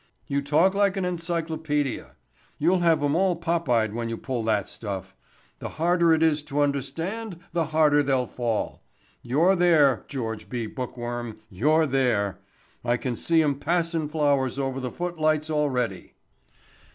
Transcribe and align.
You 0.25 0.41
talk 0.41 0.73
like 0.73 0.97
an 0.97 1.05
encyclopedia. 1.05 2.15
You'll 2.57 2.79
have 2.79 3.03
'em 3.03 3.13
all 3.15 3.35
pop 3.35 3.69
eyed 3.69 3.93
when 3.93 4.09
you 4.09 4.17
pull 4.17 4.43
that 4.45 4.67
stuff. 4.67 5.15
The 5.59 5.69
harder 5.77 6.11
it 6.11 6.23
is 6.23 6.41
to 6.45 6.61
understand 6.61 7.37
the 7.51 7.65
harder 7.67 8.01
they'll 8.01 8.25
fall. 8.25 8.81
You're 9.21 9.55
there, 9.55 10.03
George 10.07 10.49
B. 10.49 10.65
Bookworm, 10.65 11.37
you're 11.51 11.85
there. 11.85 12.39
I 12.83 12.97
can 12.97 13.15
see 13.15 13.43
'em 13.43 13.59
passin' 13.59 14.09
flowers 14.09 14.57
over 14.57 14.79
the 14.79 14.89
footlights 14.89 15.51
already." 15.51 16.15